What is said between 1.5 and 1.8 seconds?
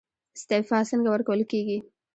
کیږي؟